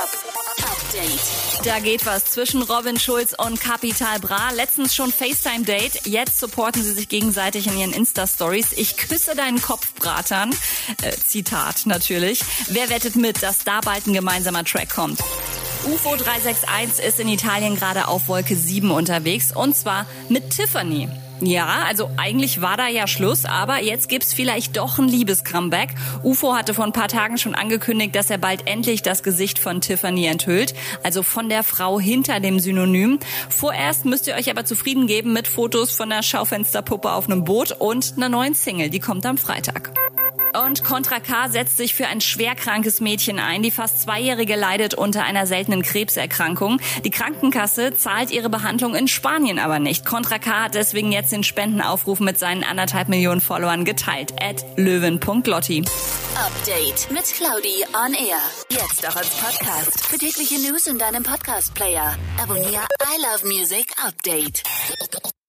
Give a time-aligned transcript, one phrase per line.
[0.00, 1.66] Pop Update.
[1.66, 4.50] Da geht was zwischen Robin Schulz und Capital Bra.
[4.50, 6.06] Letztens schon FaceTime-Date.
[6.06, 8.72] Jetzt supporten sie sich gegenseitig in ihren Insta-Stories.
[8.76, 10.54] Ich küsse deinen Kopf, Bratern.
[11.02, 12.42] Äh, Zitat natürlich.
[12.68, 15.20] Wer wettet mit, dass da bald ein gemeinsamer Track kommt?
[15.84, 21.10] UFO 361 ist in Italien gerade auf Wolke 7 unterwegs und zwar mit Tiffany.
[21.42, 25.90] Ja, also eigentlich war da ja Schluss, aber jetzt gibt's vielleicht doch ein Liebes-Comeback.
[26.22, 29.80] UFO hatte vor ein paar Tagen schon angekündigt, dass er bald endlich das Gesicht von
[29.80, 33.18] Tiffany enthüllt, also von der Frau hinter dem Synonym.
[33.48, 37.72] Vorerst müsst ihr euch aber zufrieden geben mit Fotos von einer Schaufensterpuppe auf einem Boot
[37.72, 39.92] und einer neuen Single, die kommt am Freitag.
[40.66, 43.62] Und Contra K setzt sich für ein schwerkrankes Mädchen ein.
[43.62, 46.80] Die fast Zweijährige leidet unter einer seltenen Krebserkrankung.
[47.04, 50.04] Die Krankenkasse zahlt ihre Behandlung in Spanien aber nicht.
[50.04, 54.34] Contra K hat deswegen jetzt den Spendenaufruf mit seinen anderthalb Millionen Followern geteilt.
[54.42, 55.84] At löwen.lotti.
[56.36, 58.38] Update mit Claudi on Air.
[58.70, 60.06] Jetzt auch als Podcast.
[60.06, 62.16] Für tägliche News in deinem Podcast-Player.
[62.42, 64.62] Abonniere I Love Music Update.